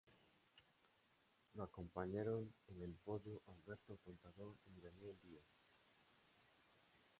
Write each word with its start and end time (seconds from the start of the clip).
Lo 1.53 1.61
acompañaron 1.63 2.51
en 2.69 2.81
el 2.81 2.95
podio 3.05 3.43
Alberto 3.45 3.99
Contador 4.03 4.55
y 4.75 4.81
Daniel 4.81 5.15
Díaz. 5.21 5.45